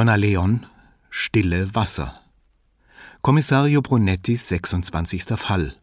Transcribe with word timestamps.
Donna 0.00 0.14
Leon 0.14 0.64
Stille 1.10 1.74
Wasser 1.74 2.18
Kommissario 3.20 3.82
Brunettis 3.82 4.48
26. 4.48 5.24
Fall 5.36 5.74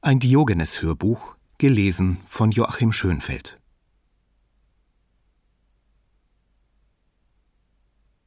Ein 0.00 0.20
Diogenes-Hörbuch, 0.20 1.34
gelesen 1.58 2.18
von 2.28 2.52
Joachim 2.52 2.92
Schönfeld 2.92 3.58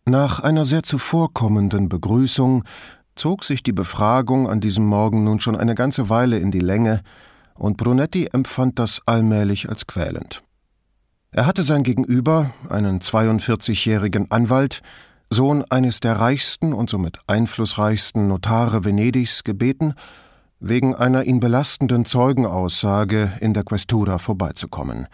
Nach 0.04 0.42
einer 0.42 0.65
sehr 0.65 0.83
zuvorkommenden 0.83 1.88
Begrüßung 1.88 2.66
zog 3.16 3.46
sich 3.46 3.63
die 3.63 3.72
Befragung 3.72 4.50
an 4.50 4.60
diesem 4.60 4.86
Morgen 4.86 5.24
nun 5.24 5.40
schon 5.40 5.56
eine 5.56 5.76
ganze 5.76 6.10
Weile 6.10 6.40
in 6.40 6.52
die 6.52 6.60
Länge, 6.60 7.04
und 7.54 7.78
Brunetti 7.78 8.28
empfand 8.34 8.79
das 8.79 9.02
allmählich 9.06 9.70
als 9.70 9.88
quälend. 9.88 10.44
Er 11.36 11.46
hatte 11.46 11.63
sein 11.63 11.83
Gegenüber, 11.83 12.51
einen 12.70 13.01
42-jährigen 13.01 14.31
Anwalt, 14.31 14.81
Sohn 15.29 15.65
eines 15.69 16.00
der 16.00 16.14
reichsten 16.14 16.72
und 16.72 16.90
somit 16.90 17.20
einflussreichsten 17.28 18.30
Notare 18.30 18.86
Venedigs, 18.86 19.44
gebeten, 19.44 19.95
wegen 20.62 20.95
einer 20.95 21.26
ihn 21.26 21.42
belastenden 21.42 22.06
Zeugenaussage 22.06 23.34
in 23.42 23.54
der 23.54 23.66
Questura 23.66 24.18
vorbeizukommen. 24.18 25.08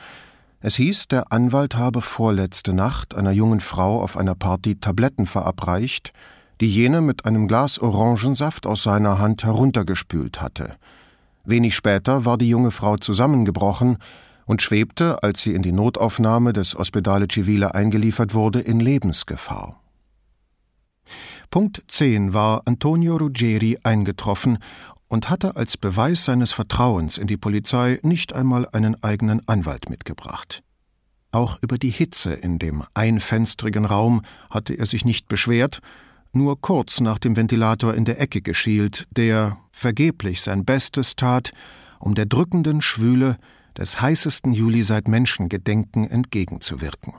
Es 0.60 0.76
hieß, 0.76 1.08
der 1.08 1.32
Anwalt 1.32 1.76
habe 1.76 2.02
vorletzte 2.02 2.72
Nacht 2.72 3.16
einer 3.16 3.32
jungen 3.32 3.60
Frau 3.60 4.00
auf 4.00 4.16
einer 4.16 4.36
Party 4.36 4.76
Tabletten 4.76 5.26
verabreicht, 5.26 6.14
die 6.60 6.70
jene 6.70 7.02
mit 7.02 7.26
einem 7.26 7.48
Glas 7.48 7.80
Orangensaft 7.80 8.68
aus 8.68 8.84
seiner 8.84 9.18
Hand 9.18 9.44
heruntergespült 9.44 10.40
hatte. 10.40 10.76
Wenig 11.46 11.76
später 11.76 12.26
war 12.26 12.38
die 12.38 12.50
junge 12.50 12.70
Frau 12.70 12.98
zusammengebrochen 12.98 13.98
und 14.52 14.62
schwebte, 14.62 15.24
als 15.24 15.42
sie 15.44 15.54
in 15.54 15.62
die 15.62 15.72
Notaufnahme 15.72 16.52
des 16.52 16.76
Ospedale 16.76 17.28
Civile 17.32 17.74
eingeliefert 17.74 18.34
wurde, 18.34 18.60
in 18.60 18.82
Lebensgefahr. 18.82 19.82
Punkt 21.50 21.82
10 21.88 22.34
war 22.34 22.64
Antonio 22.66 23.16
Ruggeri 23.16 23.78
eingetroffen 23.84 24.58
und 25.08 25.30
hatte 25.30 25.56
als 25.56 25.78
Beweis 25.78 26.26
seines 26.26 26.52
Vertrauens 26.52 27.18
in 27.18 27.28
die 27.28 27.38
Polizei 27.38 28.00
nicht 28.04 28.34
einmal 28.34 28.68
einen 28.68 29.02
eigenen 29.02 29.42
Anwalt 29.48 29.90
mitgebracht. 29.90 30.64
Auch 31.32 31.58
über 31.62 31.78
die 31.78 31.90
Hitze 31.90 32.34
in 32.34 32.60
dem 32.60 32.84
einfenstrigen 32.94 33.86
Raum 33.86 34.22
hatte 34.50 34.74
er 34.74 34.86
sich 34.86 35.06
nicht 35.06 35.30
beschwert, 35.30 35.80
nur 36.34 36.60
kurz 36.60 37.00
nach 37.00 37.20
dem 37.20 37.38
Ventilator 37.38 37.94
in 37.94 38.04
der 38.04 38.20
Ecke 38.20 38.42
geschielt, 38.42 39.08
der 39.12 39.56
vergeblich 39.72 40.42
sein 40.42 40.66
Bestes 40.66 41.16
tat, 41.16 41.54
um 42.00 42.16
der 42.16 42.26
drückenden 42.26 42.82
Schwüle 42.82 43.38
des 43.78 44.02
heißesten 44.02 44.54
Juli 44.54 44.84
seit 44.84 45.08
Menschengedenken 45.08 46.10
entgegenzuwirken. 46.10 47.14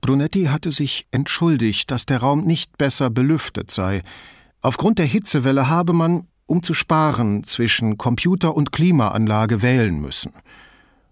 Brunetti 0.00 0.44
hatte 0.44 0.70
sich 0.70 1.06
entschuldigt, 1.10 1.90
dass 1.90 2.06
der 2.06 2.18
Raum 2.18 2.44
nicht 2.44 2.78
besser 2.78 3.10
belüftet 3.10 3.70
sei, 3.70 4.02
Aufgrund 4.60 4.98
der 4.98 5.06
Hitzewelle 5.06 5.68
habe 5.68 5.92
man, 5.92 6.26
um 6.46 6.62
zu 6.62 6.74
sparen, 6.74 7.44
zwischen 7.44 7.96
Computer 7.96 8.56
und 8.56 8.72
Klimaanlage 8.72 9.62
wählen 9.62 10.00
müssen. 10.00 10.32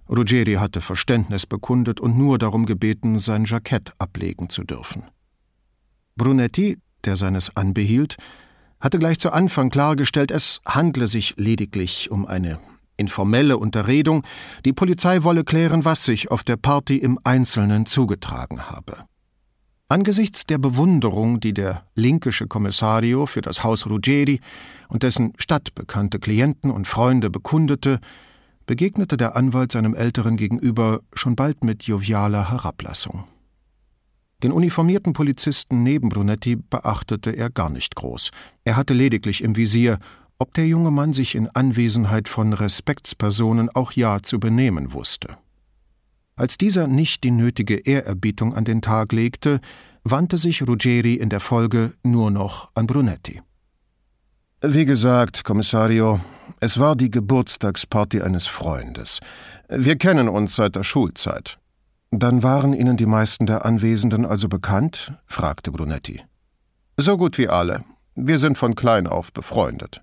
Ruggeri 0.09 0.55
hatte 0.55 0.81
Verständnis 0.81 1.47
bekundet 1.47 2.01
und 2.01 2.17
nur 2.17 2.39
darum 2.39 2.67
gebeten, 2.67 3.19
sein 3.19 3.45
Jackett 3.45 3.93
ablegen 3.99 4.51
zu 4.51 4.65
dürfen. 4.65 5.05
Brunetti, 6.17 6.79
der 7.05 7.17
seines 7.17 7.55
anbehielt, 7.57 8.17
hatte 8.81 8.99
gleich 8.99 9.19
zu 9.19 9.33
Anfang 9.33 9.71
klargestellt, 9.71 10.31
es 10.31 10.61
handle 10.67 11.07
sich 11.07 11.35
lediglich 11.37 12.11
um 12.11 12.27
eine 12.27 12.59
informelle 12.97 13.59
Unterredung, 13.59 14.23
die 14.65 14.73
Polizei 14.73 15.23
wolle 15.23 15.45
klären, 15.45 15.85
was 15.85 16.05
sich 16.05 16.31
auf 16.31 16.45
der 16.45 16.57
Party 16.57 16.97
im 16.97 17.19
Einzelnen 17.25 17.87
zugetragen 17.87 18.71
habe. 18.71 19.05
Angesichts 19.89 20.47
der 20.47 20.59
Bewunderung, 20.59 21.39
die 21.39 21.55
der 21.55 21.87
linkische 21.95 22.49
Kommissario 22.49 23.27
für 23.27 23.41
das 23.41 23.63
Haus 23.63 23.87
Ruggeri 23.87 24.41
und 24.89 25.05
dessen 25.05 25.33
stadtbekannte 25.39 26.19
Klienten 26.19 26.73
und 26.73 26.89
Freunde 26.89 27.31
bekundete, 27.31 28.01
begegnete 28.67 29.17
der 29.17 29.37
Anwalt 29.37 29.71
seinem 29.71 29.95
Älteren 29.95 30.37
gegenüber 30.37 31.03
schon 31.13 31.37
bald 31.37 31.63
mit 31.63 31.85
jovialer 31.85 32.51
Herablassung. 32.51 33.25
Den 34.43 34.53
uniformierten 34.53 35.13
Polizisten 35.13 35.83
neben 35.83 36.09
Brunetti 36.09 36.57
beachtete 36.57 37.31
er 37.31 37.49
gar 37.49 37.71
nicht 37.71 37.95
groß. 37.95 38.33
Er 38.65 38.77
hatte 38.77 38.93
lediglich 38.93 39.43
im 39.43 39.57
Visier, 39.57 39.99
ob 40.39 40.55
der 40.55 40.67
junge 40.67 40.91
Mann 40.91 41.13
sich 41.13 41.35
in 41.35 41.49
Anwesenheit 41.49 42.29
von 42.29 42.53
Respektspersonen 42.53 43.69
auch 43.71 43.93
ja 43.93 44.23
zu 44.23 44.39
benehmen 44.39 44.93
wusste. 44.93 45.37
Als 46.37 46.59
dieser 46.59 46.87
nicht 46.87 47.25
die 47.25 47.31
nötige 47.31 47.77
Ehrerbietung 47.77 48.55
an 48.55 48.65
den 48.65 48.83
Tag 48.83 49.13
legte, 49.13 49.61
wandte 50.05 50.37
sich 50.37 50.67
Ruggeri 50.67 51.15
in 51.15 51.31
der 51.31 51.41
Folge 51.41 51.95
nur 52.03 52.31
noch 52.31 52.71
an 52.75 52.87
Brunetti. 52.87 53.41
Wie 54.63 54.85
gesagt, 54.85 55.45
Kommissario, 55.45 56.21
es 56.61 56.79
war 56.79 56.97
die 56.97 57.11
Geburtstagsparty 57.11 58.23
eines 58.23 58.47
Freundes. 58.47 59.21
Wir 59.69 59.97
kennen 59.97 60.29
uns 60.29 60.57
seit 60.57 60.77
der 60.77 60.83
Schulzeit. 60.83 61.59
Dann 62.11 62.43
waren 62.43 62.73
Ihnen 62.73 62.97
die 62.97 63.07
meisten 63.07 63.47
der 63.47 63.65
Anwesenden 63.65 64.25
also 64.25 64.49
bekannt? 64.49 65.13
fragte 65.27 65.73
Brunetti. 65.73 66.23
So 66.97 67.17
gut 67.17 67.37
wie 67.37 67.49
alle. 67.49 67.85
Wir 68.15 68.39
sind 68.39 68.57
von 68.57 68.75
klein 68.75 69.07
auf 69.07 69.33
befreundet. 69.33 70.03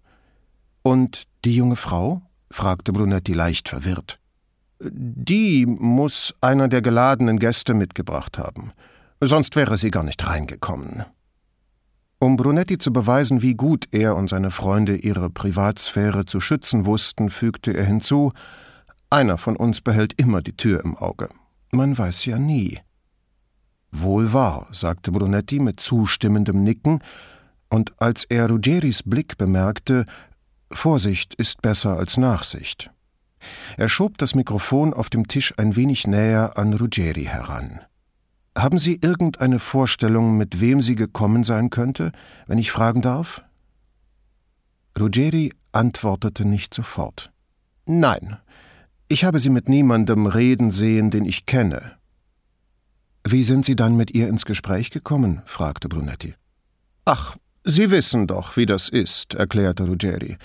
Und 0.83 1.23
die 1.45 1.55
junge 1.55 1.77
Frau? 1.77 2.21
fragte 2.51 2.93
Brunetti 2.93 3.33
leicht 3.33 3.69
verwirrt. 3.69 4.19
Die 4.79 5.65
muss 5.65 6.35
einer 6.41 6.67
der 6.67 6.81
geladenen 6.81 7.39
Gäste 7.39 7.73
mitgebracht 7.73 8.37
haben. 8.37 8.73
Sonst 9.21 9.55
wäre 9.55 9.77
sie 9.77 9.91
gar 9.91 10.03
nicht 10.03 10.27
reingekommen. 10.27 11.05
Um 12.19 12.37
Brunetti 12.37 12.77
zu 12.77 12.93
beweisen, 12.93 13.41
wie 13.41 13.53
gut 13.53 13.87
er 13.91 14.15
und 14.15 14.29
seine 14.29 14.51
Freunde 14.51 14.95
ihre 14.95 15.29
Privatsphäre 15.29 16.25
zu 16.25 16.39
schützen 16.39 16.85
wussten, 16.85 17.29
fügte 17.29 17.71
er 17.71 17.85
hinzu 17.85 18.31
Einer 19.09 19.37
von 19.37 19.55
uns 19.55 19.81
behält 19.81 20.13
immer 20.21 20.41
die 20.41 20.55
Tür 20.55 20.83
im 20.83 20.95
Auge. 20.95 21.29
Man 21.71 21.97
weiß 21.97 22.25
ja 22.25 22.37
nie. 22.37 22.79
Wohl 23.91 24.33
wahr, 24.33 24.67
sagte 24.71 25.11
Brunetti 25.11 25.59
mit 25.59 25.79
zustimmendem 25.79 26.63
Nicken, 26.63 26.99
und 27.69 27.93
als 27.97 28.23
er 28.25 28.49
Ruggeris 28.49 29.03
Blick 29.03 29.37
bemerkte, 29.37 30.05
Vorsicht 30.73 31.33
ist 31.35 31.61
besser 31.61 31.97
als 31.97 32.17
Nachsicht. 32.17 32.91
Er 33.77 33.89
schob 33.89 34.17
das 34.17 34.35
Mikrofon 34.35 34.93
auf 34.93 35.09
dem 35.09 35.27
Tisch 35.27 35.53
ein 35.57 35.75
wenig 35.75 36.07
näher 36.07 36.57
an 36.57 36.73
Ruggeri 36.73 37.25
heran. 37.25 37.81
Haben 38.57 38.77
Sie 38.77 38.99
irgendeine 39.01 39.59
Vorstellung, 39.59 40.37
mit 40.37 40.61
wem 40.61 40.81
sie 40.81 40.95
gekommen 40.95 41.43
sein 41.43 41.69
könnte, 41.69 42.11
wenn 42.45 42.59
ich 42.59 42.71
fragen 42.71 43.01
darf? 43.01 43.43
Ruggeri 44.99 45.53
antwortete 45.71 46.47
nicht 46.47 46.73
sofort. 46.73 47.31
Nein, 47.85 48.37
ich 49.09 49.25
habe 49.25 49.39
sie 49.39 49.49
mit 49.49 49.67
niemandem 49.69 50.27
reden 50.27 50.71
sehen, 50.71 51.09
den 51.11 51.25
ich 51.25 51.45
kenne. 51.45 51.97
Wie 53.25 53.43
sind 53.43 53.65
Sie 53.65 53.75
dann 53.75 53.95
mit 53.95 54.11
ihr 54.11 54.27
ins 54.27 54.45
Gespräch 54.45 54.91
gekommen? 54.91 55.41
fragte 55.45 55.87
Brunetti. 55.87 56.35
Ach, 57.05 57.37
Sie 57.63 57.91
wissen 57.91 58.27
doch, 58.27 58.57
wie 58.57 58.65
das 58.65 58.89
ist, 58.89 59.35
erklärte 59.35 59.85
Ruggeri. 59.85 60.37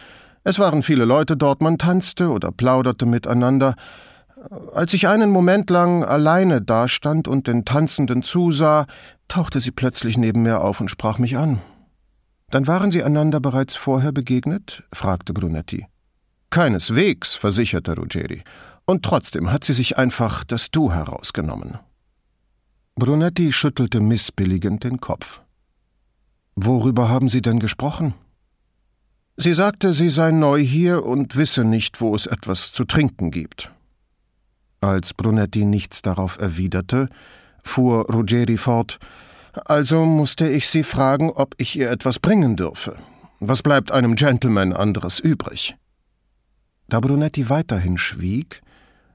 Es 0.45 0.59
waren 0.59 0.83
viele 0.83 1.05
Leute 1.05 1.37
dort, 1.37 1.61
man 1.61 1.79
tanzte 1.79 2.31
oder 2.31 2.53
plauderte 2.53 3.07
miteinander. 3.07 3.75
Als 4.73 4.95
ich 4.95 5.09
einen 5.09 5.31
Moment 5.31 5.69
lang 5.69 6.05
alleine 6.05 6.63
dastand 6.63 7.27
und 7.27 7.49
den 7.49 7.65
Tanzenden 7.65 8.23
zusah, 8.23 8.87
tauchte 9.27 9.59
sie 9.59 9.73
plötzlich 9.73 10.17
neben 10.17 10.43
mir 10.43 10.61
auf 10.61 10.81
und 10.81 10.91
sprach 10.91 11.19
mich 11.19 11.37
an. 11.37 11.61
Dann 12.51 12.67
waren 12.67 12.91
Sie 12.91 13.05
einander 13.05 13.41
bereits 13.41 13.77
vorher 13.77 14.13
begegnet? 14.13 14.85
fragte 14.93 15.35
Brunetti. 15.35 15.87
Keineswegs, 16.51 17.35
versicherte 17.35 17.95
Ruggeri. 17.95 18.43
Und 18.87 19.05
trotzdem 19.05 19.53
hat 19.53 19.65
sie 19.65 19.75
sich 19.75 19.99
einfach 19.99 20.45
das 20.45 20.71
Du 20.71 20.91
herausgenommen. 20.91 21.79
Brunetti 22.95 23.53
schüttelte 23.53 24.01
missbilligend 24.01 24.83
den 24.83 24.99
Kopf. 24.99 25.43
Worüber 26.61 27.09
haben 27.09 27.29
Sie 27.29 27.41
denn 27.41 27.61
gesprochen? 27.61 28.15
Sie 29.37 29.53
sagte, 29.53 29.93
sie 29.93 30.09
sei 30.09 30.33
neu 30.33 30.59
hier 30.59 31.05
und 31.05 31.37
wisse 31.37 31.63
nicht, 31.63 32.01
wo 32.01 32.17
es 32.17 32.27
etwas 32.27 32.73
zu 32.73 32.85
trinken 32.85 33.31
gibt. 33.31 33.71
Als 34.81 35.15
Brunetti 35.15 35.65
nichts 35.65 36.03
darauf 36.03 36.37
erwiderte, 36.41 37.09
fuhr 37.63 38.13
Ruggeri 38.13 38.57
fort, 38.57 38.99
also 39.67 40.05
musste 40.05 40.49
ich 40.49 40.69
sie 40.69 40.83
fragen, 40.83 41.31
ob 41.31 41.55
ich 41.59 41.79
ihr 41.79 41.93
etwas 41.93 42.19
bringen 42.19 42.57
dürfe. 42.57 42.97
Was 43.39 43.63
bleibt 43.63 43.93
einem 43.93 44.17
Gentleman 44.17 44.73
anderes 44.73 45.21
übrig? 45.21 45.77
Da 46.89 46.99
Brunetti 46.99 47.49
weiterhin 47.49 47.99
schwieg, 47.99 48.63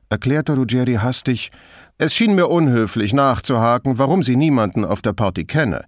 erklärte 0.09 0.53
Ruggeri 0.53 0.93
hastig, 0.93 1.51
es 1.97 2.15
schien 2.15 2.35
mir 2.35 2.47
unhöflich 2.47 3.11
nachzuhaken, 3.11 3.97
warum 3.97 4.23
sie 4.23 4.37
niemanden 4.37 4.85
auf 4.85 5.01
der 5.01 5.13
Party 5.13 5.43
kenne, 5.43 5.83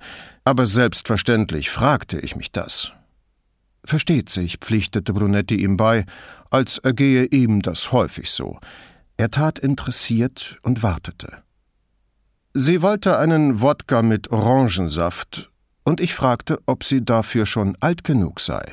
aber 0.46 0.68
selbstverständlich 0.68 1.72
fragte 1.72 2.20
ich 2.20 2.36
mich 2.36 2.52
das. 2.52 2.94
Versteht 3.84 4.30
sich, 4.30 4.58
pflichtete 4.58 5.12
Brunetti 5.12 5.56
ihm 5.56 5.76
bei, 5.76 6.06
als 6.50 6.78
ergehe 6.78 7.26
ihm 7.26 7.62
das 7.62 7.92
häufig 7.92 8.32
so. 8.32 8.60
Er 9.18 9.32
tat 9.32 9.60
interessiert 9.60 10.58
und 10.62 10.84
wartete. 10.84 11.44
Sie 12.54 12.82
wollte 12.82 13.18
einen 13.18 13.60
Wodka 13.60 14.02
mit 14.02 14.32
Orangensaft, 14.32 15.52
und 15.84 16.00
ich 16.00 16.16
fragte, 16.16 16.60
ob 16.66 16.84
sie 16.84 17.04
dafür 17.04 17.46
schon 17.46 17.78
alt 17.80 18.04
genug 18.04 18.40
sei. 18.40 18.64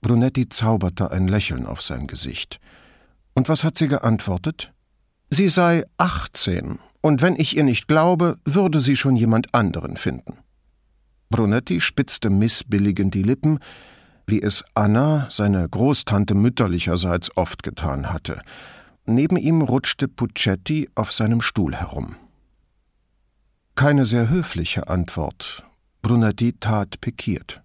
Brunetti 0.00 0.48
zauberte 0.48 1.10
ein 1.10 1.26
Lächeln 1.28 1.64
auf 1.64 1.80
sein 1.80 2.06
Gesicht. 2.06 2.60
Und 3.34 3.48
was 3.48 3.64
hat 3.64 3.78
sie 3.78 3.88
geantwortet? 3.88 4.72
Sie 5.30 5.48
sei 5.48 5.84
achtzehn, 5.96 6.78
und 7.00 7.22
wenn 7.22 7.36
ich 7.36 7.56
ihr 7.56 7.64
nicht 7.64 7.88
glaube, 7.88 8.38
würde 8.44 8.80
sie 8.80 8.96
schon 8.96 9.16
jemand 9.16 9.54
anderen 9.54 9.96
finden. 9.96 10.38
Brunetti 11.30 11.80
spitzte 11.80 12.30
missbilligend 12.30 13.14
die 13.14 13.22
Lippen, 13.22 13.58
wie 14.26 14.42
es 14.42 14.64
Anna, 14.74 15.26
seine 15.30 15.68
Großtante 15.68 16.34
mütterlicherseits, 16.34 17.36
oft 17.36 17.62
getan 17.62 18.12
hatte. 18.12 18.40
Neben 19.06 19.36
ihm 19.36 19.62
rutschte 19.62 20.06
Puccetti 20.06 20.88
auf 20.94 21.12
seinem 21.12 21.40
Stuhl 21.40 21.74
herum. 21.74 22.16
Keine 23.74 24.04
sehr 24.04 24.28
höfliche 24.28 24.88
Antwort. 24.88 25.64
Brunetti 26.02 26.54
tat 26.58 27.00
pikiert. 27.00 27.62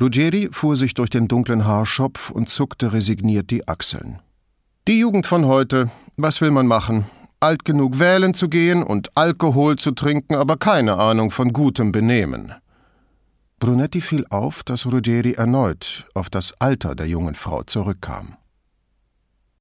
Ruggeri 0.00 0.48
fuhr 0.52 0.76
sich 0.76 0.94
durch 0.94 1.10
den 1.10 1.28
dunklen 1.28 1.66
Haarschopf 1.66 2.30
und 2.30 2.48
zuckte 2.48 2.92
resigniert 2.92 3.50
die 3.50 3.68
Achseln. 3.68 4.20
Die 4.86 4.98
Jugend 4.98 5.26
von 5.26 5.44
heute, 5.44 5.90
was 6.16 6.40
will 6.40 6.50
man 6.50 6.66
machen? 6.66 7.04
Alt 7.40 7.64
genug 7.64 7.98
wählen 7.98 8.34
zu 8.34 8.48
gehen 8.48 8.82
und 8.82 9.16
Alkohol 9.16 9.76
zu 9.76 9.92
trinken, 9.92 10.34
aber 10.34 10.56
keine 10.56 10.96
Ahnung 10.96 11.30
von 11.30 11.52
gutem 11.52 11.92
Benehmen. 11.92 12.54
Brunetti 13.60 14.00
fiel 14.00 14.24
auf, 14.30 14.62
dass 14.62 14.86
Ruggeri 14.86 15.32
erneut 15.32 16.06
auf 16.14 16.30
das 16.30 16.54
Alter 16.60 16.94
der 16.94 17.08
jungen 17.08 17.34
Frau 17.34 17.62
zurückkam. 17.64 18.36